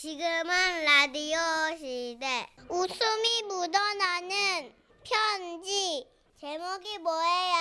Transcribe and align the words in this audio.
지금은 0.00 0.84
라디오 0.86 1.36
시대. 1.76 2.46
웃음이 2.70 3.42
묻어나는 3.46 4.72
편지. 5.04 6.08
제목이 6.38 6.98
뭐예요? 7.00 7.54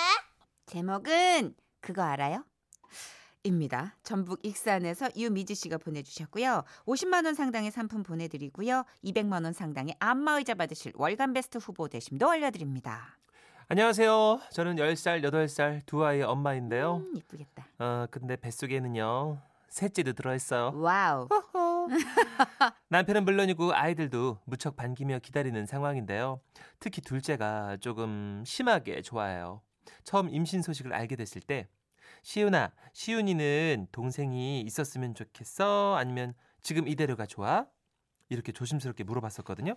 제목은 0.66 1.54
그거 1.82 2.02
알아요? 2.02 2.46
입니다. 3.44 3.98
전북 4.04 4.40
익산에서 4.44 5.10
유미지 5.18 5.54
씨가 5.54 5.80
보내주셨고요. 5.80 6.64
50만 6.86 7.26
원 7.26 7.34
상당의 7.34 7.72
상품 7.72 8.04
보내드리고요. 8.04 8.86
200만 9.04 9.44
원 9.44 9.52
상당의 9.52 9.98
안마의자 10.00 10.54
받으실 10.54 10.94
월간 10.96 11.34
베스트 11.34 11.58
후보 11.58 11.90
되심도 11.90 12.30
알려드립니다. 12.30 13.18
안녕하세요. 13.68 14.40
저는 14.54 14.78
10살, 14.78 15.26
8살 15.30 15.86
두 15.86 16.06
아이의 16.06 16.24
엄마인데요. 16.24 17.04
음, 17.06 17.18
이쁘겠다. 17.18 17.68
어, 17.80 18.06
근데 18.10 18.38
뱃속에는요. 18.38 19.42
셋째도 19.68 20.14
들어있어요. 20.14 20.72
와우. 20.76 21.28
남편은 22.90 23.26
물론이고 23.26 23.74
아이들도 23.74 24.40
무척 24.46 24.76
반기며 24.76 25.20
기다리는 25.20 25.66
상황인데요. 25.66 26.42
특히 26.80 27.02
둘째가 27.02 27.78
조금 27.78 28.44
심하게 28.46 29.02
좋아해요. 29.02 29.62
처음 30.04 30.30
임신 30.30 30.62
소식을 30.62 30.94
알게 30.94 31.16
됐을 31.16 31.42
때 31.42 31.68
시윤아, 32.24 32.72
시윤이는 32.94 33.88
동생이 33.92 34.62
있었으면 34.62 35.16
좋겠어? 35.16 35.96
아니면 35.98 36.34
지금 36.62 36.88
이대로가 36.88 37.26
좋아? 37.26 37.66
이렇게 38.30 38.52
조심스럽게 38.52 39.04
물어봤었거든요. 39.04 39.76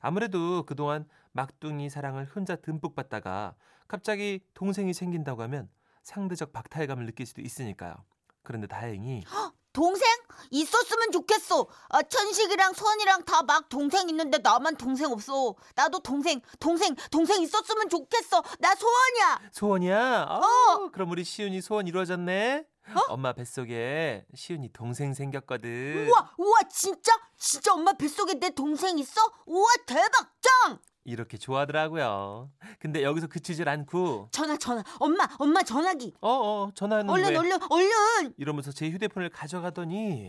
아무래도 0.00 0.64
그동안 0.66 1.06
막둥이 1.32 1.88
사랑을 1.88 2.26
혼자 2.26 2.56
듬뿍 2.56 2.94
받다가 2.94 3.54
갑자기 3.88 4.40
동생이 4.54 4.92
생긴다고 4.92 5.42
하면 5.42 5.68
상대적 6.02 6.52
박탈감을 6.52 7.06
느낄 7.06 7.26
수도 7.26 7.40
있으니까요. 7.40 7.94
그런데 8.42 8.66
다행히 8.66 9.22
동생? 9.74 10.08
있었으면 10.50 11.10
좋겠어. 11.12 11.66
아, 11.90 12.02
천식이랑 12.02 12.72
선이랑 12.72 13.24
다 13.24 13.42
막 13.42 13.68
동생 13.68 14.08
있는데 14.08 14.38
나만 14.38 14.76
동생 14.76 15.10
없어. 15.12 15.54
나도 15.74 15.98
동생, 16.00 16.40
동생, 16.60 16.94
동생 17.10 17.42
있었으면 17.42 17.88
좋겠어. 17.90 18.42
나 18.60 18.74
소원이야. 18.74 19.40
소원이야? 19.52 20.22
어, 20.30 20.90
그럼 20.92 21.10
우리 21.10 21.24
시윤이 21.24 21.60
소원 21.60 21.86
이루어졌네? 21.86 22.64
어? 22.94 23.00
엄마 23.08 23.32
뱃속에 23.32 24.24
시윤이 24.34 24.72
동생 24.72 25.12
생겼거든. 25.12 26.06
우와, 26.08 26.32
우와, 26.38 26.58
진짜? 26.70 27.12
진짜 27.36 27.72
엄마 27.74 27.92
뱃속에 27.94 28.34
내 28.34 28.50
동생 28.50 28.98
있어? 28.98 29.20
우와, 29.46 29.66
대박, 29.86 30.30
짱! 30.40 30.78
이렇게 31.04 31.36
좋아하더라고요. 31.36 32.50
근데 32.78 33.02
여기서 33.02 33.26
그치질 33.26 33.68
않고 33.68 34.28
전화, 34.32 34.56
전화. 34.56 34.82
엄마, 34.98 35.28
엄마 35.38 35.62
전화기. 35.62 36.14
어, 36.20 36.28
어, 36.28 36.70
전화는 36.74 37.10
얼른, 37.10 37.30
왜? 37.30 37.36
얼른, 37.36 37.58
얼른. 37.70 38.34
이러면서 38.38 38.72
제 38.72 38.88
휴대폰을 38.90 39.28
가져가더니 39.28 40.28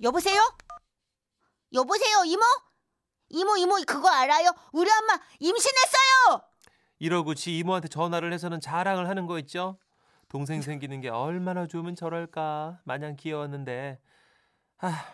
여보세요? 0.00 0.40
여보세요, 1.72 2.24
이모? 2.24 2.42
이모, 3.30 3.56
이모, 3.56 3.74
그거 3.86 4.08
알아요? 4.08 4.52
우리 4.72 4.88
엄마 4.90 5.18
임신했어요! 5.40 6.42
이러고 7.00 7.34
지 7.34 7.58
이모한테 7.58 7.88
전화를 7.88 8.32
해서는 8.32 8.60
자랑을 8.60 9.08
하는 9.08 9.26
거 9.26 9.38
있죠? 9.40 9.78
동생 10.28 10.62
생기는 10.62 11.00
게 11.00 11.08
얼마나 11.08 11.66
좋으면 11.66 11.96
저럴까 11.96 12.80
마냥 12.84 13.16
귀여웠는데 13.16 14.00
아 14.78 15.04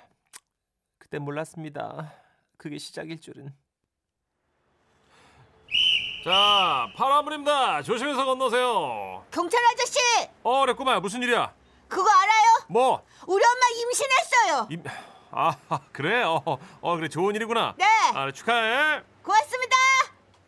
그때 0.98 1.18
몰랐습니다. 1.18 2.23
그게 2.56 2.78
시작일 2.78 3.20
줄은. 3.20 3.52
자, 6.24 6.88
파란불입니다. 6.96 7.82
조심해서 7.82 8.24
건너세요. 8.24 9.24
경찰 9.30 9.62
아저씨! 9.66 9.98
어, 10.42 10.60
그랬구만. 10.60 11.02
무슨 11.02 11.22
일이야? 11.22 11.52
그거 11.88 12.08
알아요? 12.08 12.64
뭐? 12.68 13.04
우리 13.26 13.44
엄마 13.44 13.66
임신했어요! 13.68 14.68
임... 14.70 14.82
아, 15.30 15.56
그래? 15.92 16.22
어, 16.22 16.42
어, 16.80 16.96
그래. 16.96 17.08
좋은 17.08 17.34
일이구나. 17.34 17.74
네! 17.76 17.84
아, 18.14 18.30
축하해. 18.32 19.02
고맙습니다! 19.22 19.76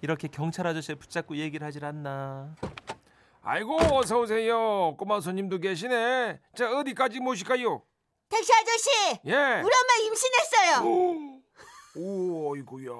이렇게 0.00 0.28
경찰 0.28 0.66
아저씨 0.66 0.94
붙잡고 0.94 1.36
얘기를 1.36 1.66
하질 1.66 1.84
않나. 1.84 2.54
아이고, 3.42 3.76
어서 3.96 4.18
오세요. 4.20 4.96
꼬마 4.96 5.20
손님도 5.20 5.58
계시네. 5.58 6.40
자, 6.56 6.70
어디까지 6.70 7.20
모실까요? 7.20 7.82
택시 8.28 8.50
아저씨! 8.52 8.90
예. 9.26 9.34
우리 9.34 9.70
엄마 9.74 9.94
임신했어요! 10.04 10.84
오, 10.88 11.14
오, 11.96 12.52
어이구야. 12.52 12.92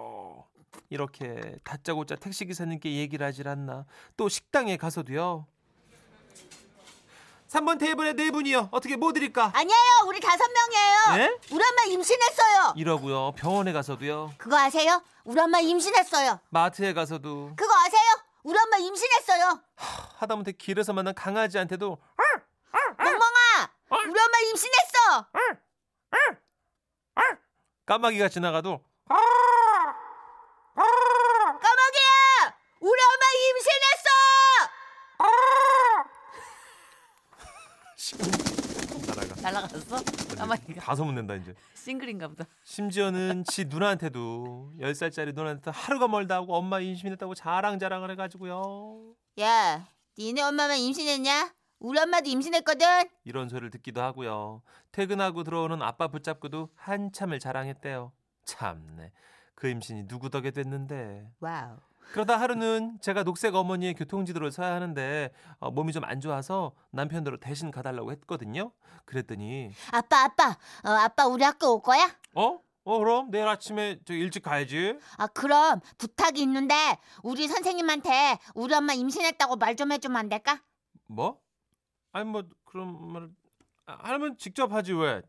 이렇게 0.91 1.57
다짜고짜 1.65 2.17
택시기사님께 2.17 2.97
얘기를 2.97 3.27
하질 3.27 3.49
않나. 3.49 3.87
또 4.17 4.29
식당에 4.29 4.77
가서도요. 4.77 5.47
3번 7.49 7.79
테이블에 7.79 8.13
네 8.15 8.31
분이요. 8.31 8.69
어떻게 8.73 8.97
뭐 8.97 9.13
드릴까? 9.13 9.53
아니에요, 9.55 10.05
우리 10.09 10.21
다섯 10.21 10.45
명이에요! 10.51 11.23
예? 11.25 11.39
우리 11.55 11.63
엄마 11.65 11.83
임신했어요! 11.85 12.75
이러고요. 12.77 13.33
병원에 13.37 13.73
가서도요. 13.73 14.35
그거 14.37 14.57
아세요? 14.59 15.03
우리 15.25 15.41
엄마 15.41 15.61
임신했어요! 15.61 16.41
마트에 16.51 16.93
가서도 16.93 17.53
그거 17.57 17.73
아세요? 17.73 18.03
우리 18.43 18.59
엄마 18.59 18.77
임신했어요! 18.79 19.61
하 19.77 20.27
다못해 20.27 20.53
길에서 20.53 20.93
만난 20.93 21.15
강아지한테도 21.15 21.99
멍멍아! 22.99 23.71
우리 23.91 24.21
엄마 24.21 24.39
임신했어! 24.51 25.27
까마귀가 27.87 28.29
지나가도 28.29 28.81
까마귀야! 30.75 32.57
우리 32.81 33.01
엄마 33.01 33.25
임신했어! 33.47 34.11
날아갔어? 39.43 40.03
까마귀가 40.37 40.81
다 40.81 40.95
소문낸다 40.97 41.37
이제. 41.37 41.55
싱글인가 41.75 42.27
보다. 42.29 42.45
심지어는 42.65 43.45
지 43.45 43.67
누나한테도 43.67 44.73
10살짜리 44.81 45.33
누나한테 45.35 45.71
하루가 45.71 46.09
멀다 46.09 46.35
하고 46.35 46.57
엄마 46.57 46.81
임신했다고 46.81 47.35
자랑자랑을 47.37 48.11
해가지고요. 48.11 49.15
야, 49.41 49.87
니네 50.19 50.43
엄마만 50.43 50.79
임신했냐? 50.79 51.55
우리 51.87 52.01
엄마도 52.01 52.29
임신했거든. 52.29 53.09
이런 53.23 53.49
소리를 53.49 53.71
듣기도 53.71 54.03
하고요. 54.03 54.61
퇴근하고 54.91 55.45
들어오는 55.45 55.81
아빠 55.83 56.09
붙잡고도 56.09 56.71
한참을 56.75 57.39
자랑했대요. 57.39 58.11
참네. 58.45 59.13
그 59.55 59.69
임신이 59.69 60.09
누구 60.09 60.29
덕에 60.29 60.51
됐는데. 60.51 61.29
와우. 61.39 61.77
그러다 62.13 62.41
하루는 62.41 62.99
제가 63.01 63.23
녹색 63.23 63.55
어머니의 63.55 63.95
교통지도를 63.95 64.51
서야 64.51 64.75
하는데 64.75 65.31
어, 65.61 65.71
몸이 65.71 65.93
좀 65.93 66.03
안 66.05 66.21
좋아서 66.21 66.73
남편으로 66.91 67.39
대신 67.39 67.71
가달라고 67.71 68.11
했거든요. 68.13 68.73
그랬더니 69.05 69.71
아빠, 69.93 70.25
아빠, 70.25 70.51
어, 70.85 70.91
아빠 70.91 71.27
우리 71.29 71.45
학교 71.45 71.75
올 71.75 71.83
거야? 71.83 72.05
어? 72.35 72.61
어 72.85 72.99
그럼 72.99 73.31
내일 73.31 73.47
아침에 73.47 74.01
저 74.05 74.13
일찍 74.13 74.43
가야지. 74.43 74.99
아, 75.19 75.29
그럼 75.29 75.81
부탁이 75.99 76.41
있는데 76.43 76.75
우리 77.23 77.47
선생님한테 77.47 78.39
우리 78.55 78.75
엄마 78.75 78.93
임신했다고 78.93 79.55
말 79.57 79.77
좀 79.77 79.93
해주면 79.93 80.17
안 80.17 80.29
될까? 80.29 80.61
뭐? 81.07 81.41
아니 82.17 82.25
뭐 82.25 82.43
그럼 82.65 83.13
말 83.13 83.29
아, 83.85 83.99
하면 84.13 84.39
직접 84.39 84.73
하지 84.73 84.95
왜? 84.95 85.21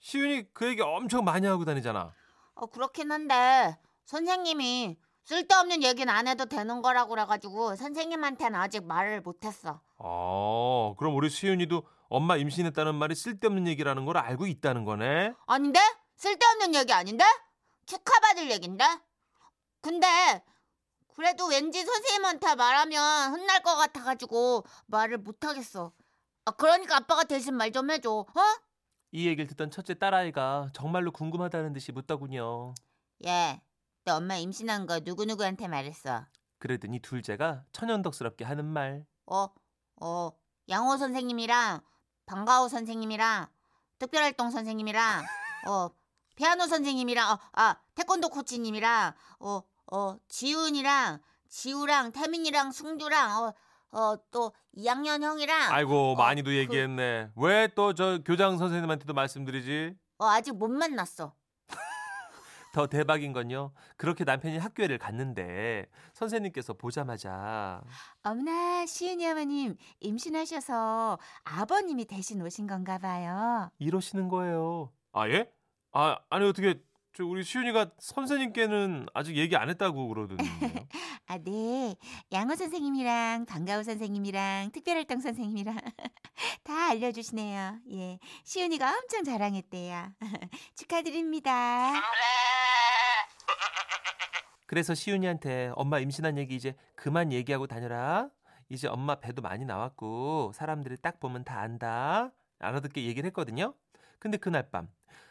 시윤이 0.00 0.46
그 0.52 0.66
얘기 0.66 0.82
엄청 0.82 1.24
많이 1.24 1.46
하고 1.46 1.64
다니잖아. 1.64 2.12
어, 2.54 2.66
그렇긴 2.66 3.12
한데 3.12 3.78
선생님이 4.06 4.98
쓸데없는 5.24 5.84
얘기는 5.84 6.12
안 6.12 6.26
해도 6.26 6.46
되는 6.46 6.82
거라고 6.82 7.10
그래가지고 7.10 7.76
선생님한테는 7.76 8.58
아직 8.58 8.84
말을 8.84 9.20
못했어. 9.20 9.82
어, 9.98 10.96
그럼 10.98 11.14
우리 11.14 11.30
시윤이도 11.30 11.84
엄마 12.08 12.36
임신했다는 12.36 12.96
말이 12.96 13.14
쓸데없는 13.14 13.68
얘기라는 13.68 14.04
걸 14.04 14.16
알고 14.16 14.48
있다는 14.48 14.84
거네. 14.84 15.32
아닌데? 15.46 15.78
쓸데없는 16.16 16.74
얘기 16.74 16.92
아닌데? 16.92 17.24
축하받을 17.86 18.50
얘긴데? 18.50 18.84
근데 19.80 20.42
그래도 21.14 21.46
왠지 21.46 21.84
선생님한테 21.84 22.54
말하면 22.54 23.30
혼날 23.32 23.62
것 23.62 23.76
같아가지고 23.76 24.64
말을 24.86 25.18
못하겠어. 25.18 25.92
아, 26.50 26.52
그러니까 26.52 26.96
아빠가 26.96 27.24
대신 27.24 27.54
말 27.54 27.70
좀 27.70 27.90
해줘. 27.90 28.10
어? 28.10 28.26
이 29.12 29.26
얘기를 29.26 29.46
듣던 29.46 29.70
첫째 29.70 29.94
딸아이가 29.94 30.70
정말로 30.72 31.12
궁금하다는 31.12 31.72
듯이 31.72 31.92
묻더군요. 31.92 32.74
예. 33.26 33.60
너 34.04 34.16
엄마 34.16 34.36
임신한 34.36 34.86
거 34.86 34.98
누구누구한테 35.00 35.68
말했어? 35.68 36.26
그러더니 36.58 37.00
둘째가 37.00 37.64
천연덕스럽게 37.72 38.44
하는 38.44 38.64
말. 38.64 39.04
어, 39.26 39.48
어, 40.00 40.30
양호 40.68 40.96
선생님이랑 40.96 41.80
방과후 42.26 42.68
선생님이랑 42.68 43.46
특별활동 43.98 44.50
선생님이랑 44.50 45.24
어, 45.68 45.90
피아노 46.36 46.66
선생님이랑 46.66 47.32
어, 47.32 47.38
아, 47.52 47.76
태권도 47.94 48.28
코치님이랑 48.30 49.14
어, 49.40 49.62
어, 49.92 50.16
지훈이랑 50.28 51.20
지우랑 51.48 52.12
태민이랑 52.12 52.72
승주랑 52.72 53.42
어, 53.44 53.54
어, 53.92 54.14
또 54.30 54.52
2학년 54.76 55.22
형이랑 55.22 55.72
아이고 55.72 56.12
어, 56.12 56.14
많이도 56.16 56.50
그- 56.50 56.56
얘기했네. 56.56 57.30
왜 57.36 57.68
또 57.74 57.92
저 57.92 58.18
교장 58.24 58.56
선생님한테도 58.58 59.12
말씀드리지? 59.14 59.94
어, 60.18 60.26
아직 60.26 60.52
못 60.56 60.68
만났어. 60.68 61.34
더 62.72 62.86
대박인 62.86 63.32
건요. 63.32 63.72
그렇게 63.96 64.22
남편이 64.22 64.58
학교를 64.58 64.98
갔는데 64.98 65.86
선생님께서 66.12 66.74
보자마자 66.74 67.82
어머나 68.22 68.86
시은이 68.86 69.26
어머님 69.26 69.76
임신하셔서 69.98 71.18
아버님이 71.42 72.04
대신 72.04 72.40
오신 72.42 72.68
건가 72.68 72.98
봐요. 72.98 73.70
이러시는 73.78 74.28
거예요. 74.28 74.92
아 75.12 75.28
예? 75.28 75.50
아 75.92 76.16
아니 76.30 76.46
어떻게 76.46 76.80
저 77.12 77.24
우리 77.24 77.42
시윤이가 77.42 77.90
선생님께는 77.98 79.06
아직 79.14 79.36
얘기 79.36 79.56
안 79.56 79.68
했다고 79.68 80.08
그러던데요. 80.08 80.48
아, 81.26 81.38
네. 81.38 81.96
양호 82.32 82.54
선생님이랑 82.54 83.46
방가호 83.46 83.82
선생님이랑 83.82 84.70
특별활동 84.72 85.20
선생님이랑 85.20 85.76
다 86.62 86.90
알려주시네요. 86.90 87.78
예. 87.92 88.18
시은이가 88.44 88.88
엄청 88.96 89.24
자랑했대요. 89.24 90.12
축하드립니다. 90.76 91.92
그래서 94.66 94.94
시윤이한테 94.94 95.72
엄마 95.74 95.98
임신한 95.98 96.38
얘기 96.38 96.54
이제 96.54 96.76
그만 96.94 97.32
얘기하고 97.32 97.66
다녀라. 97.66 98.28
이제 98.68 98.86
엄마 98.86 99.16
배도 99.16 99.42
많이 99.42 99.64
나왔고 99.64 100.52
사람들이 100.54 100.96
딱 101.02 101.18
보면 101.18 101.42
다 101.42 101.58
안다. 101.58 102.30
알아듣게 102.60 103.04
얘기를 103.04 103.26
했거든요. 103.28 103.74
근데 104.20 104.36
그날 104.36 104.70
밤 104.70 104.88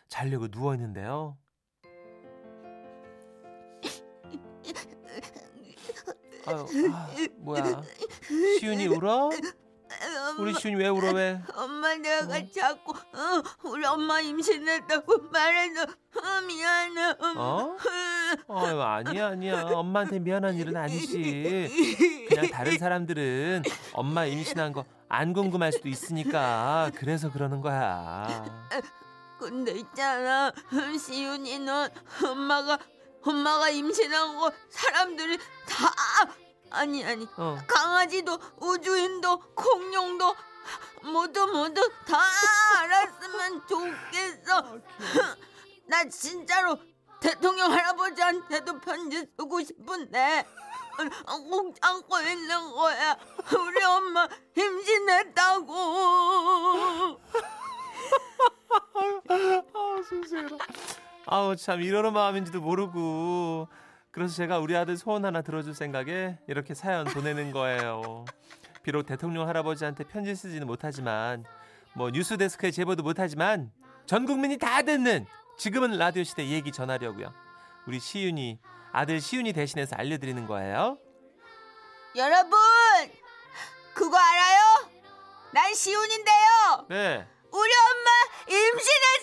자려고 0.10 0.50
누워 0.50 0.74
있는데요. 0.76 1.38
아유, 6.50 6.66
아, 6.94 7.08
뭐야? 7.38 7.82
시윤이 8.60 8.88
울어? 8.88 9.30
우리 10.38 10.54
시윤이 10.54 10.76
왜 10.82 10.88
울어 10.88 11.12
왜? 11.14 11.42
엄마 11.56 11.96
내가 11.96 12.28
자꾸 12.56 12.92
어, 12.92 13.44
우리 13.64 13.84
엄마 13.86 14.22
임신했다고 14.22 15.30
말해서 15.32 15.82
어, 15.84 16.42
미안해. 16.48 17.16
어? 17.38 17.76
아유 18.50 18.82
아니야 18.82 19.28
아니야 19.30 19.64
엄마한테 19.64 20.20
미안한 20.20 20.56
일은 20.56 20.78
아니지 20.78 22.28
그냥 22.30 22.48
다른 22.52 22.78
사람들은 22.78 23.64
엄마 23.94 24.26
임신한 24.26 24.74
거 24.74 24.86
안 25.12 25.34
궁금할 25.34 25.72
수도 25.72 25.90
있으니까 25.90 26.92
그래서 26.96 27.32
그러는 27.32 27.62
거야 27.62 28.46
근데 29.40 29.72
있잖아 29.72 30.52
시윤이는 31.04 31.90
엄마가 32.28 32.78
엄마가 33.22 33.70
임신한 33.70 34.38
거 34.38 34.52
사람들이 34.70 35.38
다 35.68 35.94
아니 36.72 37.04
아니 37.04 37.28
어 37.38 37.58
강아지도 37.68 38.40
우주인도 38.58 39.40
공룡도 39.56 40.36
모두 41.04 41.48
모두 41.48 41.82
다 42.06 42.20
알았으면 42.78 43.68
좋겠어. 43.68 44.80
나 45.88 46.08
진짜로 46.08 46.78
대통령 47.20 47.72
할아버지한테도 47.72 48.80
편지 48.80 49.26
쓰고 49.38 49.64
싶은데 49.64 50.46
꼭 51.50 51.74
참고 51.82 52.20
있는 52.22 52.72
거야. 52.72 53.18
우리 53.58 53.84
엄마 53.84 54.28
임신했다고. 54.56 55.74
아우 59.74 60.04
순수해라 60.04 60.58
아우 61.26 61.56
참 61.56 61.82
이러는 61.82 62.14
마음인지도 62.14 62.62
모르고. 62.62 63.68
그래서 64.12 64.36
제가 64.36 64.60
우리 64.60 64.76
아들 64.76 64.98
소원 64.98 65.26
하나 65.26 65.42
들어줄 65.42 65.76
생각에 65.76 66.38
이렇게 66.48 66.74
사연 66.74 67.06
보내는 67.06 67.52
거예요. 67.52 68.26
비록 68.84 69.04
대통령 69.06 69.48
할아버지한테 69.48 70.04
편지 70.06 70.36
쓰지는 70.36 70.66
못하지만 70.66 71.46
뭐 71.94 72.10
뉴스 72.10 72.38
데스크에 72.38 72.72
제보도 72.72 73.04
못하지만 73.04 73.72
전 74.06 74.26
국민이 74.26 74.58
다 74.58 74.82
듣는 74.82 75.28
지금은 75.58 75.98
라디오 75.98 76.24
시대 76.24 76.48
얘기 76.48 76.72
전하려고요. 76.72 77.34
우리 77.86 78.00
시윤이 78.00 78.60
아들 78.92 79.22
시윤이 79.22 79.54
대신해서 79.54 79.96
알려드리는 79.96 80.48
거예요. 80.48 80.98
여러분 82.16 82.58
그거 83.94 84.18
알아요? 84.18 84.90
난 85.52 85.74
시훈인데요. 85.74 86.88
네. 86.90 87.28
우리 87.52 87.72
엄마 87.72 88.10
임신했 88.48 89.19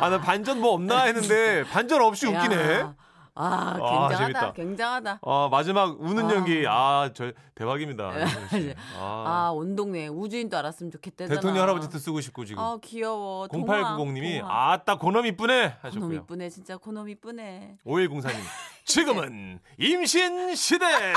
아 0.00 0.08
나 0.08 0.20
반전 0.20 0.60
뭐 0.60 0.72
없나 0.74 1.02
했는데 1.04 1.64
반전 1.64 2.00
없이 2.02 2.26
웃기네. 2.26 2.80
야, 2.80 2.94
아, 3.38 3.44
아, 3.44 3.74
굉장하다. 3.74 4.16
재밌다. 4.16 4.52
굉장하다. 4.52 5.18
아 5.22 5.48
마지막 5.50 6.00
우는 6.00 6.24
아. 6.30 6.34
연기 6.34 6.64
아 6.66 7.10
저 7.14 7.32
대박입니다. 7.54 8.10
아, 8.98 9.24
아, 9.48 9.50
온 9.54 9.76
동네 9.76 10.08
우주인 10.08 10.48
도 10.48 10.56
알았으면 10.56 10.90
좋겠대잖아. 10.92 11.34
대통령 11.38 11.62
할아버지도 11.64 11.98
쓰고 11.98 12.20
싶고 12.22 12.44
지금 12.46 12.62
아, 12.62 12.78
귀여워. 12.82 13.46
0890님이 13.48 14.42
아따 14.42 14.96
고놈 14.98 15.26
이쁘네 15.26 15.62
고놈 15.68 15.78
하셨고요. 15.82 16.12
이쁘네. 16.20 16.48
진짜 16.48 16.76
고놈 16.78 17.08
이쁘네. 17.10 17.76
5104님 17.84 18.36
지금은 18.86 19.60
임신 19.78 20.54
시대. 20.54 20.86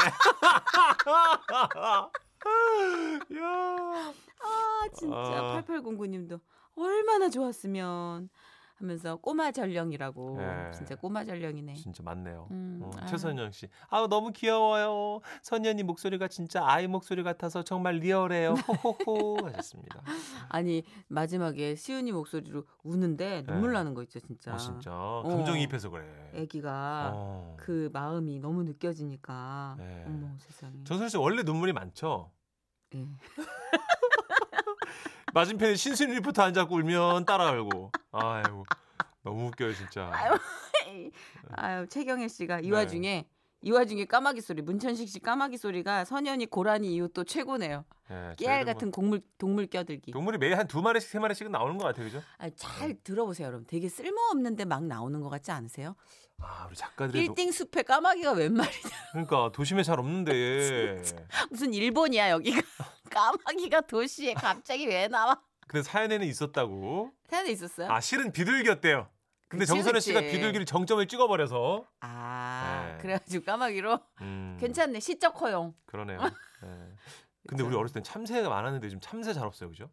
야. 3.39 4.13
아, 4.41 4.87
진짜 4.97 5.15
아. 5.15 5.63
8809님도 5.67 6.39
얼마나 6.79 7.29
좋았으면 7.29 8.29
하면서 8.75 9.17
꼬마 9.17 9.51
전령이라고. 9.51 10.37
네. 10.37 10.71
진짜 10.73 10.95
꼬마 10.95 11.25
전령이네. 11.25 11.73
진짜 11.73 12.01
많네요. 12.01 12.47
음, 12.51 12.79
어, 12.81 12.91
아. 12.97 13.05
최선영 13.07 13.51
씨. 13.51 13.67
아우 13.89 14.07
너무 14.07 14.31
귀여워요. 14.31 15.19
선연이 15.43 15.83
목소리가 15.83 16.29
진짜 16.29 16.65
아이 16.65 16.87
목소리 16.87 17.21
같아서 17.23 17.61
정말 17.63 17.95
리얼해요. 17.95 18.53
호호호 18.53 19.39
하셨습니다. 19.51 20.01
아니, 20.47 20.83
마지막에 21.09 21.75
시은이 21.75 22.13
목소리로 22.13 22.63
우는데 22.83 23.43
눈물 23.43 23.73
나는 23.73 23.93
거 23.93 24.01
있죠, 24.03 24.21
진짜. 24.21 24.53
아 24.53 24.57
진짜 24.57 24.91
감정이입해서 25.25 25.89
그래. 25.89 26.05
애기가 26.35 27.11
어. 27.15 27.57
그 27.59 27.89
마음이 27.91 28.39
너무 28.39 28.63
느껴지니까. 28.63 29.75
네. 29.77 30.05
어머, 30.07 30.37
세상에. 30.39 30.85
전설 30.85 31.09
씨 31.09 31.17
원래 31.17 31.43
눈물이 31.43 31.73
많죠. 31.73 32.31
예. 32.95 33.05
맞은편에 35.33 35.75
신순 35.75 36.11
리포터 36.11 36.43
앉아고 36.43 36.75
울면 36.75 37.25
따라 37.25 37.51
울고. 37.51 37.91
아이고 38.11 38.65
너무 39.23 39.47
웃겨요 39.47 39.73
진짜. 39.73 40.11
아유 40.11 41.85
최경혜 41.89 42.27
씨가 42.27 42.59
이 42.61 42.69
네. 42.69 42.71
와중에 42.71 43.27
이 43.61 43.71
와중에 43.71 44.05
까마귀 44.05 44.39
소리 44.41 44.61
문천식 44.61 45.09
씨 45.09 45.19
까마귀 45.19 45.57
소리가 45.57 46.05
선현이 46.05 46.45
고라니 46.47 46.93
이후 46.95 47.09
또 47.09 47.23
최고네요. 47.25 47.83
예, 48.11 48.33
깨알 48.37 48.63
뭐 48.63 48.73
같은 48.73 48.89
곡물 48.91 49.21
동물 49.37 49.67
껴들기. 49.67 50.11
동물이 50.11 50.37
매일 50.37 50.57
한 50.57 50.65
두 50.67 50.81
마리씩 50.81 51.09
세 51.09 51.19
마리씩은 51.19 51.51
나오는 51.51 51.77
것 51.77 51.83
같아요, 51.85 52.05
그죠? 52.05 52.21
아, 52.39 52.49
잘 52.55 52.95
들어보세요, 53.03 53.47
여러분. 53.47 53.67
되게 53.67 53.87
쓸모없는데 53.89 54.65
막 54.65 54.85
나오는 54.85 55.19
것 55.21 55.29
같지 55.29 55.51
않으세요? 55.51 55.95
아 56.41 56.65
우리 56.67 56.75
작가들이 56.75 57.27
도, 57.27 57.33
빌딩 57.35 57.51
숲에 57.51 57.83
까마귀가 57.83 58.31
웬 58.31 58.53
말이냐? 58.53 58.89
그러니까 59.11 59.51
도심에 59.53 59.83
잘 59.83 59.99
없는데. 59.99 61.01
무슨 61.51 61.73
일본이야 61.73 62.29
여기가? 62.29 62.61
까마귀가 63.09 63.81
도시에 63.81 64.33
갑자기 64.33 64.87
왜 64.87 65.07
나와? 65.07 65.41
근데 65.67 65.83
사연에는 65.83 66.25
있었다고. 66.27 67.11
사연에 67.27 67.51
있었어요? 67.51 67.91
아 67.91 67.99
실은 67.99 68.31
비둘기였대요. 68.31 69.09
근데 69.47 69.63
그치, 69.63 69.69
정선혜 69.73 69.93
그치. 69.97 70.07
씨가 70.09 70.21
비둘기를 70.21 70.65
정점을 70.65 71.05
찍어버려서. 71.07 71.87
아, 72.01 72.91
네. 72.91 72.97
그래가지고 73.01 73.45
까마귀로 73.45 73.99
음, 74.21 74.57
괜찮네 74.59 74.99
시적 74.99 75.39
허용. 75.41 75.73
그러네요. 75.85 76.19
예. 76.63 76.95
근데 77.47 77.63
우리 77.63 77.75
어렸을 77.75 77.95
땐 77.95 78.03
참새가 78.03 78.47
많았는데 78.49 78.89
지금 78.89 79.01
참새 79.01 79.33
잘 79.33 79.45
없어요, 79.47 79.69
그죠? 79.69 79.89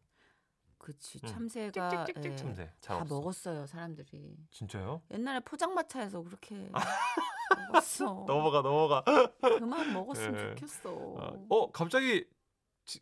그치 0.78 1.18
음. 1.24 1.26
참새가 1.28 1.88
찍찍찍찍 2.04 2.32
예, 2.32 2.36
참새 2.36 2.72
잘다 2.80 3.02
없어. 3.02 3.14
먹었어요 3.14 3.66
사람들이. 3.66 4.36
진짜요? 4.50 5.02
옛날에 5.10 5.40
포장마차에서 5.40 6.22
그렇게 6.22 6.70
먹었어. 7.72 8.24
넘어가 8.26 8.60
넘어가. 8.62 9.02
그만 9.40 9.92
먹었으면 9.92 10.34
예. 10.34 10.54
좋겠어. 10.54 10.90
아, 11.18 11.32
어 11.48 11.70
갑자기 11.72 12.24
지- 12.24 12.35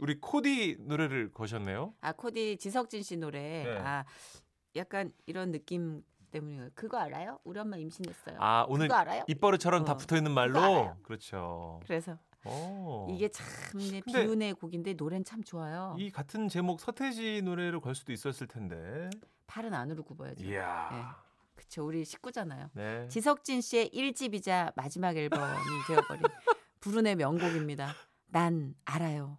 우리 0.01 0.21
코디 0.21 0.79
노래를 0.81 1.33
거셨네요. 1.33 1.95
아 2.01 2.13
코디 2.13 2.57
지석진 2.59 3.03
씨 3.03 3.17
노래. 3.17 3.65
네. 3.65 3.79
아 3.79 4.05
약간 4.77 5.13
이런 5.27 5.53
느낌 5.53 6.03
때문에 6.31 6.71
그거 6.75 6.99
알아요? 6.99 7.39
우리 7.45 7.59
엄마 7.61 7.77
임신했어요. 7.77 8.37
아 8.41 8.65
오늘 8.69 8.89
그거 8.89 8.99
알아요? 8.99 9.25
입버릇처럼 9.29 9.85
다 9.85 9.93
어, 9.93 9.97
붙어 9.97 10.17
있는 10.17 10.33
말로. 10.33 10.95
그렇죠. 11.03 11.81
그래서 11.85 12.19
어. 12.45 13.07
이게 13.11 13.29
참 13.29 13.47
네, 13.79 14.01
비운의 14.01 14.55
곡인데 14.55 14.95
노래는 14.95 15.25
참 15.25 15.43
좋아요. 15.43 15.95
이 15.99 16.11
같은 16.11 16.49
제목 16.49 16.81
서태지 16.81 17.43
노래를 17.43 17.81
걸 17.81 17.95
수도 17.95 18.13
있었을 18.13 18.47
텐데. 18.47 19.11
팔은 19.47 19.73
안으로 19.73 20.03
굽어야죠. 20.03 20.45
이야. 20.45 21.23
그쵸 21.55 21.87
우리 21.87 22.05
식구잖아요. 22.05 22.71
네. 22.73 23.09
지석진 23.09 23.61
씨의 23.61 23.91
1집이자 23.91 24.73
마지막 24.75 25.17
앨범이 25.17 25.43
되어버린 25.87 26.23
불운의 26.81 27.17
명곡입니다. 27.17 27.95
난 28.27 28.75
알아요. 28.85 29.39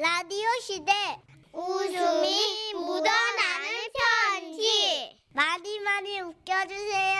라디오 0.00 0.46
시대 0.62 0.92
웃음이 1.52 2.72
묻어나는 2.72 3.66
편지 3.98 5.20
많이 5.32 5.80
많이 5.80 6.20
웃겨주세요. 6.20 7.18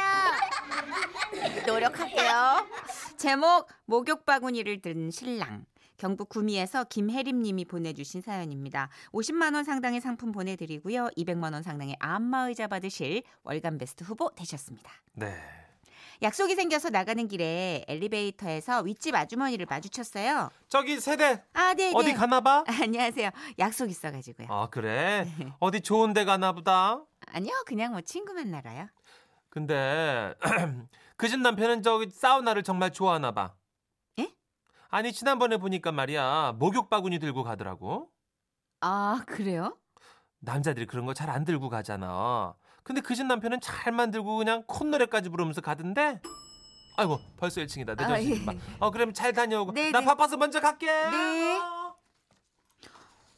노력할게요. 1.67 2.69
제목 3.17 3.67
목욕 3.85 4.25
바구니를 4.25 4.81
든 4.81 5.11
신랑. 5.11 5.67
경북 5.97 6.29
구미에서 6.29 6.85
김혜림 6.85 7.43
님이 7.43 7.65
보내주신 7.65 8.21
사연입니다. 8.21 8.91
50만 9.11 9.55
원 9.55 9.65
상당의 9.65 10.01
상품 10.01 10.31
보내드리고요. 10.31 11.09
200만 11.17 11.55
원 11.55 11.65
상당의 11.65 11.97
안마의자 11.99 12.69
받으실 12.69 13.25
월간 13.43 13.79
베스트 13.79 14.05
후보 14.05 14.31
되셨습니다. 14.37 14.93
네. 15.15 15.35
약속이 16.21 16.57
생겨서 16.57 16.91
나가는 16.91 17.29
길에 17.29 17.85
엘리베이터에서 17.87 18.81
윗집 18.81 19.15
아주머니를 19.15 19.67
마주쳤어요. 19.71 20.51
저기 20.69 20.99
세대 21.01 21.45
아, 21.53 21.75
네, 21.75 21.93
어디 21.95 22.09
네. 22.09 22.15
가나 22.15 22.41
봐? 22.41 22.65
안녕하세요. 22.67 23.31
약속 23.61 23.89
있어 23.89 24.11
가지고요. 24.11 24.49
아 24.51 24.69
그래? 24.69 25.29
어디 25.61 25.81
좋은 25.81 26.13
데 26.15 26.25
가나 26.25 26.53
보다. 26.53 27.01
아니요, 27.29 27.53
그냥 27.67 27.93
뭐 27.93 28.01
친구 28.01 28.33
만나러요. 28.35 28.89
근데 29.49 30.35
그 31.17 31.29
집 31.29 31.41
남편은 31.41 31.83
저기 31.83 32.11
사우나를 32.11 32.65
정말 32.65 32.93
좋아하나 32.93 33.31
봐. 33.33 33.55
예? 34.19 34.33
아니 34.89 35.13
지난번에 35.13 35.57
보니까 35.57 35.93
말이야 35.93 36.55
목욕 36.59 36.91
바구니 36.91 37.21
들고 37.21 37.45
가더라고. 37.45 38.11
아, 38.81 39.23
그래요? 39.27 39.77
남자들이 40.41 40.87
그런 40.87 41.07
거 41.07 41.15
잘 41.15 41.31
안 41.31 41.45
들고 41.45 41.69
가잖아. 41.69 42.55
근데 42.89 43.01
그 43.03 43.15
집 43.15 43.27
남편은 43.27 43.61
잘 43.61 43.93
만 43.93 44.11
들고 44.11 44.39
그냥 44.39 44.65
콧노래까지 44.67 45.29
부르면서 45.29 45.61
가던데. 45.61 46.21
아이고 46.97 47.21
벌써 47.37 47.61
1층이다. 47.61 47.97
내 47.97 48.05
아, 48.05 48.09
정신 48.09 48.31
예. 48.31 48.35
좀 48.37 48.47
봐. 48.47 48.55
어 48.81 48.91
그럼 48.91 49.13
잘 49.13 49.33
다녀오고. 49.33 49.73
네, 49.73 49.91
나 49.91 50.01
네. 50.01 50.07
바빠서 50.07 50.37
먼저 50.37 50.59
갈게. 50.61 50.87
네. 50.87 51.59
어. 51.59 51.97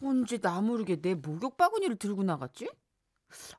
언제 0.02 0.38
나 0.38 0.60
모르게 0.60 0.96
내 1.00 1.14
목욕 1.14 1.56
바구니를 1.56 1.96
들고 1.96 2.22
나갔지? 2.22 2.70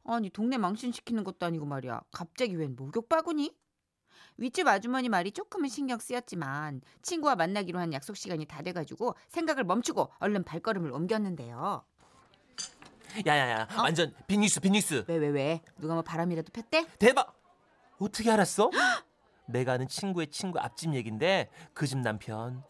아니 0.05 0.29
동네 0.29 0.57
망신시키는 0.57 1.23
것도 1.23 1.45
아니고 1.45 1.65
말이야. 1.65 2.01
갑자기 2.11 2.55
웬 2.55 2.75
목욕 2.75 3.07
바구니? 3.09 3.53
윗집 4.37 4.67
아주머니 4.67 5.07
말이 5.09 5.31
조금은 5.31 5.69
신경 5.69 5.99
쓰였지만 5.99 6.81
친구와 7.03 7.35
만나기로 7.35 7.77
한 7.79 7.93
약속 7.93 8.15
시간이 8.17 8.45
다 8.45 8.61
돼가지고 8.63 9.15
생각을 9.27 9.65
멈추고 9.65 10.09
얼른 10.19 10.43
발걸음을 10.45 10.91
옮겼는데요. 10.91 11.85
야야야 13.25 13.67
어? 13.77 13.81
완전 13.83 14.13
빅뉴스 14.27 14.59
빅뉴스. 14.59 15.03
왜 15.07 15.17
왜 15.17 15.27
왜? 15.29 15.61
누가 15.77 15.93
뭐 15.93 16.03
바람이라도 16.03 16.51
폈대? 16.51 16.85
대박. 16.99 17.33
어떻게 17.99 18.31
알았어? 18.31 18.69
내가 19.47 19.73
아는 19.73 19.87
친구의 19.87 20.27
친구 20.27 20.59
앞집 20.59 20.93
얘긴데 20.93 21.49
그 21.73 21.85
집 21.87 21.99
남편 21.99 22.63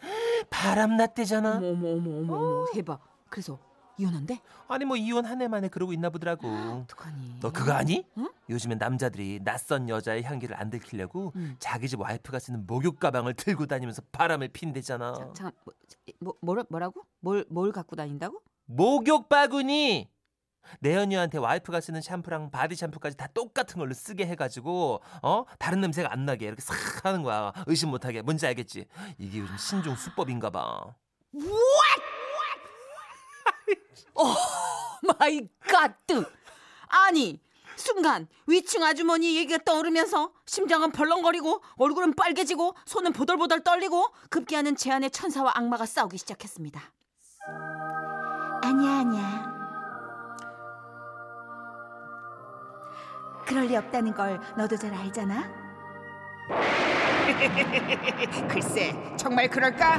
바람 0.50 0.98
났대잖아. 0.98 1.58
어머 1.58 1.68
어머 1.70 1.90
어머 1.92 2.18
어머 2.20 2.36
어머 2.36 2.66
대박. 2.74 3.02
그래서 3.30 3.60
이혼한대? 3.98 4.40
아니 4.68 4.84
뭐 4.86 4.98
이혼 4.98 5.26
한 5.26 5.42
해 5.42 5.48
만에 5.48 5.68
그러고 5.68 5.94
있나 5.94 6.10
보더라고. 6.10 6.48
어떡하니? 6.84 7.40
너 7.40 7.52
그거 7.52 7.74
아니? 7.74 8.06
응? 8.18 8.30
요즘엔 8.50 8.78
남자들이 8.80 9.40
낯선 9.44 9.88
여자의 9.88 10.24
향기를 10.24 10.60
안 10.60 10.70
들키려고 10.70 11.32
음. 11.36 11.56
자기 11.60 11.88
집 11.88 12.00
와이프가 12.02 12.40
쓰는 12.40 12.66
목욕 12.66 13.00
가방을 13.00 13.36
들고 13.36 13.68
다니면서 13.68 14.02
바람을 14.12 14.50
핀대잖아. 14.50 15.14
자, 15.14 15.30
잠깐 15.34 15.52
뭐, 15.66 15.74
뭐 16.20 16.34
뭐라 16.42 16.64
뭐라고? 16.70 17.06
뭘 17.20 17.46
뭘 17.50 17.72
갖고 17.72 17.96
다닌다고? 17.96 18.42
목욕 18.66 19.30
바구니. 19.30 20.10
내 20.80 20.96
언니한테 20.96 21.38
와이프가 21.38 21.82
쓰는 21.82 22.02
샴푸랑 22.02 22.52
바디 22.52 22.76
샴푸까지 22.76 23.18
다 23.18 23.28
똑같은 23.34 23.80
걸로 23.80 23.94
쓰게 23.94 24.26
해가지고 24.26 25.02
어? 25.24 25.46
다른 25.60 25.82
냄새가 25.82 26.12
안 26.12 26.26
나게 26.26 26.46
이렇게 26.48 26.62
싹 26.62 27.06
하는 27.06 27.24
거야. 27.24 27.54
의심 27.68 27.90
못하게. 27.90 28.22
뭔지 28.22 28.46
알겠지? 28.48 28.88
이게 29.18 29.40
요즘 29.40 29.58
신종 29.58 29.96
수법인가봐. 29.96 30.96
my 35.20 35.48
God 35.62 35.96
아니 36.88 37.40
순간 37.76 38.28
위층 38.48 38.84
아주머니 38.84 39.38
얘기가 39.38 39.64
떠오르면서 39.64 40.34
심장은 40.46 40.92
벌렁거리고 40.92 41.64
얼굴은 41.78 42.14
빨개지고 42.14 42.76
손은 42.86 43.14
부들부들 43.14 43.64
떨리고 43.64 44.10
급기야는 44.30 44.76
제 44.76 44.92
안의 44.92 45.12
천사와 45.12 45.54
악마가 45.56 45.86
싸우기 45.86 46.18
시작했습니다. 46.18 46.82
아니야 48.64 48.92
아니야. 49.00 49.51
그럴 53.52 53.66
리 53.68 53.76
없다는 53.76 54.14
걸 54.14 54.40
너도 54.56 54.78
잘 54.78 54.94
알잖아. 54.94 55.44
글쎄 58.48 58.96
정말 59.18 59.50
그럴까? 59.50 59.98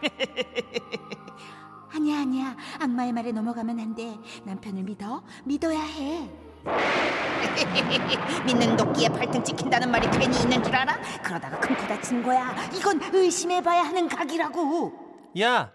아니야 1.94 2.20
아니야 2.20 2.56
악마의 2.80 3.12
말에 3.12 3.32
넘어가면 3.32 3.78
안 3.78 3.94
돼 3.94 4.18
남편을 4.44 4.82
믿어 4.84 5.22
믿어야 5.44 5.80
해 5.82 6.30
믿는 8.46 8.74
도끼에 8.78 9.10
발등 9.10 9.44
찍힌다는 9.44 9.90
말이 9.90 10.08
괜히 10.10 10.34
있는 10.40 10.62
줄 10.62 10.74
알아? 10.74 10.98
그러다가 11.22 11.60
큰 11.60 11.76
코 11.76 11.86
다친 11.86 12.22
거야 12.22 12.54
이건 12.74 13.02
의심해봐야 13.12 13.82
하는 13.82 14.08
각이라고 14.08 14.92
야 15.40 15.70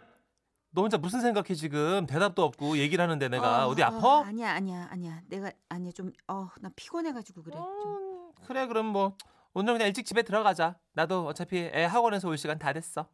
너 0.77 0.83
혼자 0.83 0.99
무슨 0.99 1.21
생각해 1.21 1.55
지금 1.55 2.05
대답도 2.05 2.43
없고 2.43 2.77
얘기를 2.77 3.01
하는데 3.01 3.27
내가 3.29 3.67
어디 3.67 3.81
아파? 3.81 4.23
아니야 4.23 4.51
아니야 4.51 4.87
아니야 4.91 5.23
내가 5.27 5.51
아니야 5.69 5.91
좀어나 5.91 6.69
피곤해가지고 6.75 7.41
그래 7.41 7.55
좀. 7.55 7.63
어, 7.65 8.31
그래 8.45 8.67
그럼 8.67 8.85
뭐 8.85 9.17
오늘 9.55 9.73
그냥 9.73 9.87
일찍 9.87 10.05
집에 10.05 10.21
들어가자 10.21 10.77
나도 10.93 11.25
어차피 11.25 11.57
애 11.57 11.85
학원에서 11.85 12.29
올 12.29 12.37
시간 12.37 12.59
다 12.59 12.73
됐어 12.73 13.07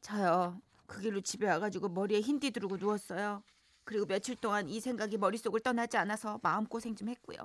저요 0.00 0.62
그 0.86 1.02
길로 1.02 1.20
집에 1.20 1.46
와가지고 1.46 1.90
머리에 1.90 2.22
흰띠 2.22 2.52
두르고 2.52 2.78
누웠어요. 2.78 3.42
그리고 3.84 4.06
며칠 4.06 4.34
동안 4.36 4.70
이 4.70 4.80
생각이 4.80 5.18
머릿속을 5.18 5.60
떠나지 5.60 5.98
않아서 5.98 6.40
마음고생 6.42 6.94
좀 6.96 7.10
했고요. 7.10 7.36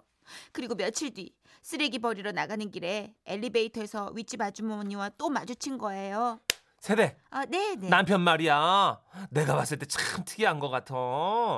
그리고 0.53 0.73
며칠 0.75 1.13
뒤 1.13 1.33
쓰레기 1.61 1.99
버리러 1.99 2.31
나가는 2.31 2.71
길에 2.71 3.13
엘리베이터에서 3.25 4.13
윗집 4.15 4.41
아주머니와 4.41 5.09
또 5.17 5.29
마주친 5.29 5.77
거예요. 5.77 6.39
세대 6.87 7.17
아, 7.31 7.43
네, 7.45 7.75
네. 7.75 7.89
남편 7.89 8.21
말이야. 8.21 9.01
내가 9.29 9.55
봤을 9.57 9.77
때 9.77 9.85
참 9.87 10.23
특이한 10.23 10.59
것 10.59 10.69
같아. 10.69 10.95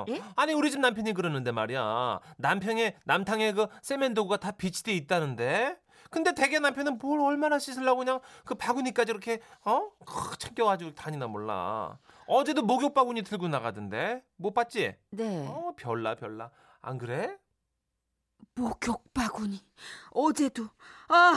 예? 0.08 0.20
아니 0.34 0.52
우리 0.54 0.72
집 0.72 0.80
남편이 0.80 1.12
그러는데 1.12 1.52
말이야. 1.52 2.18
남편의 2.38 2.96
남탕에 3.04 3.52
그 3.52 3.68
세면 3.80 4.14
도구가 4.14 4.38
다 4.38 4.50
비치돼 4.50 4.92
있다는데. 4.92 5.76
근데 6.10 6.34
대개 6.34 6.58
남편은 6.58 6.98
뭘 6.98 7.20
얼마나 7.20 7.60
씻으려고 7.60 7.98
그냥 8.00 8.18
그 8.44 8.56
바구니까지 8.56 9.12
이렇게 9.12 9.40
어 9.64 9.90
크, 10.04 10.36
챙겨가지고 10.36 10.96
다니나 10.96 11.28
몰라. 11.28 11.96
어제도 12.26 12.62
목욕 12.62 12.92
바구니 12.92 13.22
들고 13.22 13.46
나가던데 13.46 14.24
못 14.36 14.52
봤지? 14.52 14.96
네. 15.10 15.46
어 15.46 15.72
별나 15.76 16.16
별나. 16.16 16.50
안 16.82 16.98
그래? 16.98 17.36
목욕 18.54 19.02
바구니. 19.14 19.60
어제도 20.10 20.66
아 21.08 21.34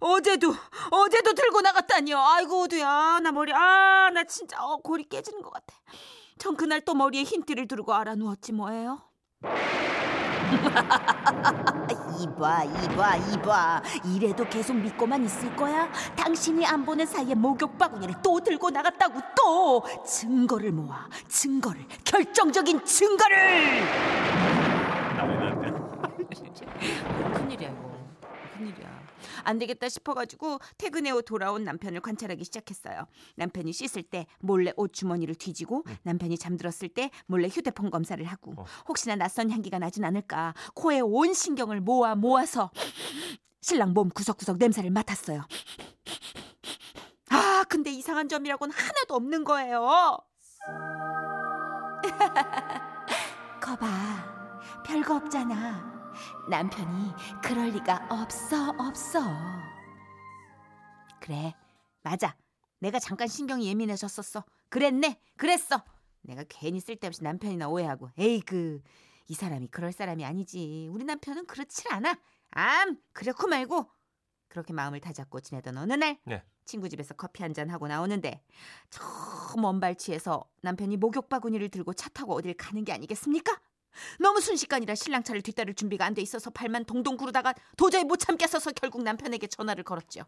어제도 0.00 0.54
어제도 0.90 1.32
들고 1.34 1.60
나갔다니요. 1.62 2.18
아이고 2.18 2.62
어두야 2.62 3.20
나 3.22 3.32
머리 3.32 3.52
아 3.52 4.10
나 4.12 4.24
진짜 4.24 4.56
어, 4.62 4.76
골이 4.78 5.04
깨지는 5.08 5.42
것 5.42 5.50
같아. 5.52 5.74
전 6.38 6.56
그날 6.56 6.80
또 6.82 6.94
머리에 6.94 7.22
흰띠를 7.22 7.66
두르고 7.68 7.92
알아 7.94 8.14
누웠지 8.14 8.52
뭐예요. 8.52 9.00
이봐 12.20 12.64
이봐 12.64 13.16
이봐 13.16 13.82
이래도 14.04 14.44
계속 14.48 14.74
믿고만 14.76 15.24
있을 15.24 15.54
거야? 15.56 15.90
당신이 16.16 16.64
안 16.66 16.84
보는 16.84 17.04
사이에 17.04 17.34
목욕 17.34 17.76
바구니를 17.76 18.14
또 18.22 18.40
들고 18.40 18.70
나갔다고 18.70 19.20
또 19.36 19.84
증거를 20.04 20.72
모아 20.72 21.08
증거를 21.28 21.86
결정적인 22.04 22.84
증거를 22.84 23.82
큰일이야 27.34 27.68
이거 27.70 27.86
큰일이야. 28.56 29.06
안 29.44 29.58
되겠다 29.58 29.88
싶어가지고 29.88 30.58
퇴근해 30.78 31.10
오 31.10 31.22
돌아온 31.22 31.64
남편을 31.64 32.00
관찰하기 32.00 32.44
시작했어요. 32.44 33.06
남편이 33.36 33.72
씻을 33.72 34.02
때 34.04 34.26
몰래 34.40 34.72
옷 34.76 34.92
주머니를 34.92 35.34
뒤지고 35.34 35.84
남편이 36.02 36.38
잠들었을 36.38 36.88
때 36.90 37.10
몰래 37.26 37.48
휴대폰 37.48 37.90
검사를 37.90 38.22
하고 38.24 38.54
어. 38.56 38.64
혹시나 38.88 39.16
낯선 39.16 39.50
향기가 39.50 39.78
나진 39.78 40.04
않을까. 40.04 40.54
코에 40.74 41.00
온 41.00 41.32
신경을 41.34 41.80
모아 41.80 42.14
모아서 42.14 42.70
신랑 43.60 43.92
몸 43.92 44.08
구석구석 44.10 44.58
냄새를 44.58 44.90
맡았어요. 44.90 45.44
아 47.30 47.64
근데 47.68 47.90
이상한 47.90 48.28
점이라고는 48.28 48.74
하나도 48.74 49.14
없는 49.14 49.44
거예요. 49.44 50.18
거봐 53.60 53.86
별거 54.84 55.16
없잖아 55.16 55.95
남편이 56.50 57.12
그럴 57.42 57.68
리가 57.70 58.08
없어 58.10 58.70
없어. 58.78 59.20
그래 61.20 61.54
맞아. 62.02 62.36
내가 62.78 62.98
잠깐 62.98 63.26
신경이 63.28 63.66
예민해졌었어. 63.68 64.44
그랬네 64.68 65.18
그랬어. 65.36 65.82
내가 66.22 66.44
괜히 66.48 66.80
쓸데없이 66.80 67.22
남편이나 67.22 67.68
오해하고 67.68 68.10
에이그 68.18 68.82
이 69.28 69.34
사람이 69.34 69.68
그럴 69.68 69.92
사람이 69.92 70.24
아니지. 70.24 70.88
우리 70.90 71.04
남편은 71.04 71.46
그렇질 71.46 71.92
않아. 71.92 72.16
암 72.50 72.96
그렇고 73.12 73.46
말고. 73.48 73.90
그렇게 74.48 74.72
마음을 74.72 75.00
다잡고 75.00 75.40
지내던 75.40 75.76
어느 75.76 75.92
날 75.94 76.18
네. 76.24 76.42
친구 76.64 76.88
집에서 76.88 77.14
커피 77.14 77.42
한 77.42 77.52
잔 77.52 77.68
하고 77.70 77.88
나오는데 77.88 78.42
저 78.90 79.02
먼 79.58 79.80
발치에서 79.80 80.44
남편이 80.62 80.98
목욕 80.98 81.28
바구니를 81.28 81.70
들고 81.70 81.94
차 81.94 82.08
타고 82.10 82.34
어딜 82.34 82.54
가는 82.54 82.84
게 82.84 82.92
아니겠습니까? 82.92 83.58
너무 84.18 84.40
순식간이라 84.40 84.94
신랑 84.94 85.22
차를 85.22 85.42
뒤따를 85.42 85.74
준비가 85.74 86.04
안 86.04 86.14
돼 86.14 86.22
있어서 86.22 86.50
발만 86.50 86.84
동동 86.84 87.16
구르다가 87.16 87.54
도저히 87.76 88.04
못 88.04 88.16
참겠어서 88.18 88.72
결국 88.72 89.02
남편에게 89.02 89.46
전화를 89.48 89.84
걸었죠. 89.84 90.22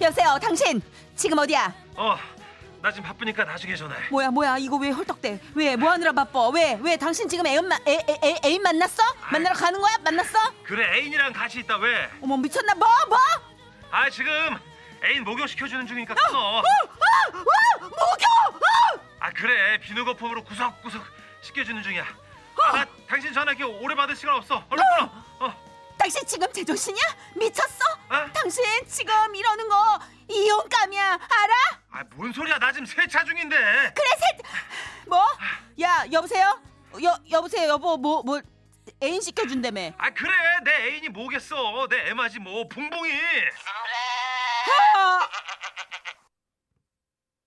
여보세요 0.00 0.38
당신! 0.40 0.80
지금 1.14 1.38
어디야? 1.38 1.72
어, 1.96 2.16
나 2.80 2.90
지금 2.90 3.04
바쁘니까 3.04 3.44
나중에 3.44 3.76
전화해. 3.76 4.08
뭐야 4.10 4.30
뭐야? 4.30 4.58
이거 4.58 4.76
왜 4.76 4.90
헐떡대? 4.90 5.40
왜 5.54 5.76
뭐 5.76 5.90
하느라 5.90 6.12
바빠? 6.12 6.48
왜 6.48 6.74
왜 6.82 6.96
당신 6.96 7.28
지금 7.28 7.46
애인, 7.46 7.66
마, 7.68 7.76
애, 7.86 7.98
애, 8.08 8.18
애, 8.24 8.40
애인 8.44 8.62
만났어? 8.62 9.02
만나러 9.30 9.54
가는 9.54 9.80
거야? 9.80 9.96
만났어? 10.02 10.38
그래, 10.64 10.98
애인이랑 10.98 11.32
같이 11.32 11.60
있다 11.60 11.76
왜? 11.76 12.08
어머 12.20 12.36
미쳤나? 12.36 12.74
뭐 12.74 12.88
뭐? 13.08 13.18
아, 13.92 14.10
지금 14.10 14.32
애인 15.04 15.22
목욕 15.24 15.46
시켜주는 15.48 15.86
중이니까 15.86 16.14
끊어. 16.14 16.62
목욕 16.62 16.92
아, 19.22 19.30
그래, 19.30 19.78
비누 19.78 20.04
거품으로 20.04 20.42
구석구석 20.42 21.00
시켜주는 21.42 21.80
중이야. 21.80 22.04
아, 22.60 22.72
나 22.72 22.84
당신 23.06 23.32
전화 23.32 23.52
이렇게 23.52 23.62
오래 23.62 23.94
받을 23.94 24.16
시간 24.16 24.34
없어. 24.34 24.64
얼른 24.68 24.82
끊어. 24.98 25.46
어, 25.46 25.94
당신 25.96 26.26
지금 26.26 26.52
제정신이야 26.52 27.02
미쳤어? 27.36 27.84
어? 28.10 28.32
당신 28.32 28.64
지금 28.88 29.32
이러는 29.36 29.68
거 29.68 30.00
이용감이야. 30.28 31.04
알아? 31.12 31.54
아, 31.92 32.04
뭔 32.16 32.32
소리야? 32.32 32.58
나 32.58 32.72
지금 32.72 32.84
세차 32.84 33.22
중인데. 33.24 33.56
그래 33.94 34.08
셋뭐? 35.04 35.24
야 35.82 36.04
여보세요? 36.10 36.60
여 37.04 37.16
여보세요? 37.30 37.68
여보 37.68 37.96
뭐 37.96 38.22
뭐 38.24 38.40
애인 39.00 39.20
시켜준다며. 39.20 39.92
아, 39.98 40.10
그래, 40.10 40.32
내 40.64 40.88
애인이 40.88 41.08
뭐겠어? 41.10 41.86
내 41.88 42.08
애마지 42.10 42.40
뭐, 42.40 42.66
붕붕이. 42.68 43.12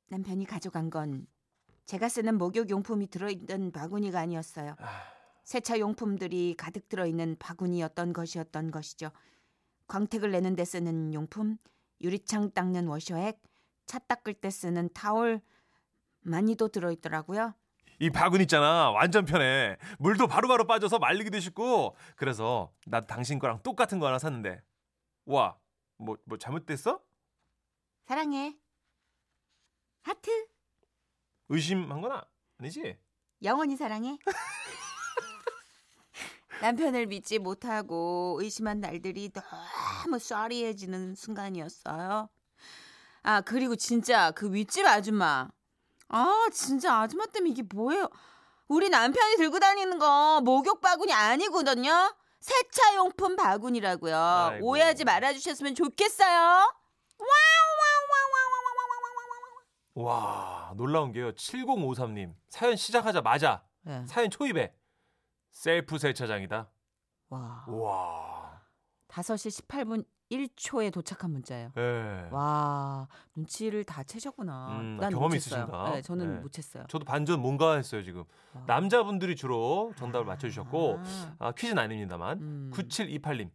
남편이 0.07 0.45
가져간 0.45 0.89
건 0.89 1.27
제가 1.85 2.09
쓰는 2.09 2.37
목욕 2.37 2.69
용품이 2.69 3.07
들어있던 3.07 3.71
바구니가 3.71 4.19
아니었어요. 4.19 4.75
세차 5.43 5.79
용품들이 5.79 6.55
가득 6.57 6.89
들어있는 6.89 7.37
바구니였던 7.37 8.13
것이었던 8.13 8.71
것이죠. 8.71 9.11
광택을 9.87 10.31
내는 10.31 10.55
데 10.55 10.65
쓰는 10.65 11.13
용품, 11.13 11.57
유리창 12.01 12.51
닦는 12.51 12.87
워셔액, 12.87 13.39
차 13.85 13.99
닦을 13.99 14.33
때 14.33 14.49
쓰는 14.49 14.89
타올 14.93 15.41
많이도 16.21 16.69
들어있더라고요. 16.69 17.53
이 17.99 18.09
바구니 18.09 18.43
있잖아 18.43 18.91
완전 18.91 19.23
편해 19.23 19.77
물도 19.99 20.27
바로바로 20.27 20.65
빠져서 20.67 20.99
말리기도 20.99 21.39
쉽고 21.39 21.95
그래서 22.17 22.73
나 22.87 22.99
당신 22.99 23.39
거랑 23.39 23.61
똑같은 23.63 23.99
거 23.99 24.07
하나 24.07 24.19
샀는데 24.19 24.61
와뭐뭐 25.25 26.37
잘못됐어? 26.39 26.99
사랑해. 28.05 28.57
하트. 30.01 30.54
의심한 31.49 32.01
건 32.01 32.11
아- 32.11 32.23
아니지? 32.59 32.97
영원히 33.43 33.75
사랑해. 33.75 34.17
남편을 36.61 37.05
믿지 37.07 37.37
못하고 37.37 38.37
의심한 38.41 38.79
날들이 38.79 39.29
너무 39.31 40.17
쏘리해지는 40.19 41.15
순간이었어요. 41.15 42.29
아 43.23 43.41
그리고 43.41 43.75
진짜 43.75 44.31
그 44.31 44.51
윗집 44.53 44.85
아줌마. 44.85 45.49
아 46.07 46.47
진짜 46.53 47.01
아줌마 47.01 47.25
때문에 47.25 47.51
이게 47.51 47.63
뭐예요? 47.63 48.07
우리 48.67 48.89
남편이 48.89 49.35
들고 49.37 49.59
다니는 49.59 49.99
거 49.99 50.41
목욕 50.43 50.79
바구니 50.81 51.11
아니거든요. 51.11 52.15
세차용품 52.39 53.35
바구니라고요. 53.35 54.15
아이고. 54.17 54.67
오해하지 54.67 55.03
말아주셨으면 55.03 55.75
좋겠어요. 55.75 56.39
와 56.39 57.25
놀라운 60.75 61.11
게요 61.11 61.31
7053님 61.31 62.33
사연 62.49 62.75
시작하자마자 62.75 63.63
네. 63.83 64.05
사연 64.05 64.29
초입에 64.29 64.73
셀프 65.51 65.97
세차장이다 65.97 66.69
와 67.29 67.63
와 67.67 68.61
5시 69.07 69.65
18분 69.67 70.05
1초에 70.31 70.91
도착한 70.91 71.29
문자예요. 71.31 71.71
예. 71.77 72.27
와 72.31 73.07
눈치를 73.35 73.83
다 73.83 74.01
채셨구나. 74.03 74.79
음, 74.79 74.97
난 74.99 75.11
경험이 75.11 75.27
못 75.27 75.33
챘어요. 75.35 75.35
있으신가? 75.37 75.91
네, 75.91 76.01
저는 76.01 76.35
네. 76.35 76.39
못 76.41 76.51
챘어요. 76.51 76.89
저도 76.89 77.05
반전 77.05 77.39
뭔가 77.41 77.75
했어요 77.75 78.03
지금 78.03 78.23
와. 78.53 78.63
남자분들이 78.65 79.35
주로 79.35 79.93
정답을 79.97 80.25
맞춰주셨고 80.25 80.99
아, 80.99 81.35
아, 81.39 81.51
퀴즈는 81.51 81.81
아닙니다만 81.81 82.39
음. 82.41 82.71
9728님 82.73 83.51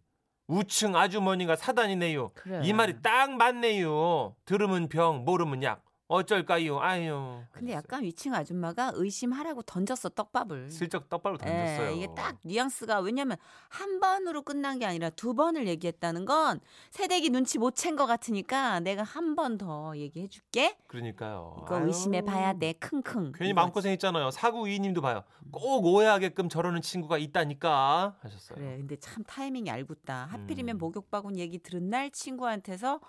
우층 0.47 0.95
아주머니가 0.97 1.57
사다니네요 1.57 2.31
그래. 2.35 2.61
이 2.65 2.73
말이 2.73 3.03
딱 3.03 3.33
맞네요. 3.33 4.37
들으면 4.45 4.89
병, 4.89 5.25
모르면 5.25 5.63
약. 5.65 5.85
어쩔까요? 6.11 6.81
아유. 6.81 7.41
근데. 7.53 7.73
약간 7.73 8.03
위층 8.03 8.35
아줌마가 8.35 8.91
의심하라고 8.95 9.63
던졌어 9.63 10.09
떡밥을. 10.09 10.69
슬쩍 10.69 11.09
떡밥을 11.09 11.39
예, 11.43 11.47
던졌어요. 11.47 11.91
이게 11.93 12.09
딱 12.17 12.37
뉘앙스가 12.45 12.99
왜냐면 13.01 13.37
한 13.69 14.01
번으로 14.01 14.43
끝난 14.43 14.81
게 14.81 14.87
아니라 14.87 15.09
두 15.11 15.35
번을 15.35 15.69
얘기했다는 15.69 16.25
건 16.25 16.59
새댁이 16.91 17.31
눈치 17.31 17.59
못 17.59 17.75
챈 17.77 17.97
것 17.97 18.07
같으니까 18.07 18.81
내가 18.81 19.03
한 19.05 19.37
번 19.37 19.57
더 19.57 19.97
얘기해 19.97 20.27
줄게. 20.29 20.77
그러니까요. 20.89 21.57
이거. 21.63 21.81
의심해 21.87 22.23
봐야 22.23 22.53
돼. 22.55 22.73
킁킁. 22.75 23.33
괜히 23.33 23.51
이거지. 23.51 23.53
마음 23.55 23.71
고생했잖아요. 23.71 24.31
사구 24.33 24.69
이님도 24.69 25.01
봐요. 25.01 25.23
꼭 25.53 25.85
오해하게끔 25.87 26.49
저러는 26.49 26.83
친구가 26.83 27.19
있다니까 27.19 28.17
하셨어요. 28.21 28.57
그래. 28.59 28.77
근데 28.79 28.97
참 28.97 29.23
타이밍이 29.25 29.69
얄궂다. 29.69 30.27
하필이면 30.31 30.77
음. 30.77 30.79
목욕바구니 30.79 31.39
얘기 31.39 31.59
들은 31.59 31.89
날 31.91 32.11
친구한테서 32.11 33.01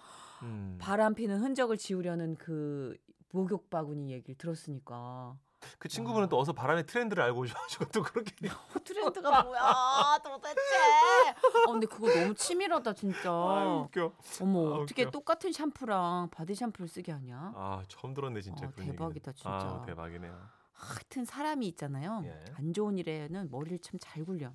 음. 0.43 0.77
바람 0.80 1.13
피는 1.15 1.39
흔적을 1.41 1.77
지우려는 1.77 2.36
그 2.36 2.97
목욕 3.32 3.69
바구니 3.69 4.12
얘기를 4.12 4.36
들었으니까 4.36 5.38
그 5.77 5.88
친구분은 5.88 6.27
또 6.27 6.39
어서 6.39 6.54
바람의 6.54 6.88
트렌드를 6.88 7.21
알고 7.23 7.41
오셔가지고 7.41 7.86
또 7.93 8.01
그렇게 8.04 8.34
어, 8.49 8.84
트렌드가 8.84 9.43
뭐야 9.43 10.19
도대체 10.23 10.60
어 11.67 11.71
근데 11.71 11.86
그거 11.86 12.08
너무 12.13 12.34
치밀하다 12.34 12.93
진짜 12.93 13.30
아 13.32 13.84
웃겨. 13.88 14.12
어머 14.41 14.73
아, 14.73 14.77
어떻게 14.80 15.04
웃겨. 15.04 15.12
똑같은 15.12 15.51
샴푸랑 15.51 16.30
바디 16.32 16.56
샴푸를 16.56 16.88
쓰게 16.88 17.12
하냐 17.12 17.54
아 17.56 17.84
처음 17.88 18.13
들었네 18.15 18.41
진짜. 18.41 18.65
어, 18.67 18.71
그런 18.71 18.88
대박이다, 18.88 19.32
얘기는. 19.32 19.34
진짜. 19.36 19.49
아 19.51 19.84
대박이네요. 19.86 20.36
하여튼 20.73 21.25
사람이 21.25 21.67
있잖아요 21.67 22.21
예. 22.25 22.43
안 22.56 22.73
좋은 22.73 22.97
일에는 22.97 23.51
머리를 23.51 23.77
참 23.80 23.99
잘 23.99 24.25
굴려 24.25 24.51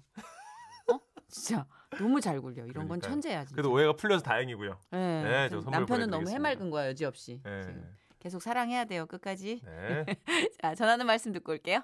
어 0.92 0.98
진짜 1.28 1.66
너무 1.98 2.20
잘 2.20 2.40
굴려 2.40 2.64
이런 2.64 2.86
건 2.88 3.00
그러니까요. 3.00 3.10
천재야 3.12 3.40
진짜 3.44 3.54
그래도 3.54 3.72
오해가 3.72 3.92
풀려서 3.94 4.22
다행이고요. 4.24 4.78
예, 4.92 4.96
네, 4.96 5.22
하여튼 5.34 5.62
저 5.62 5.70
남편은 5.70 6.10
너무. 6.10 6.28
해맑은 6.28 6.70
거야 6.70 6.88
여지없이 6.88 7.40
네. 7.44 7.62
지금 7.62 7.96
계속 8.18 8.42
사랑해야 8.42 8.84
돼요 8.86 9.06
끝까지 9.06 9.60
네. 9.64 10.04
자 10.62 10.74
전하는 10.74 11.06
말씀 11.06 11.32
듣고 11.32 11.52
올게요 11.52 11.82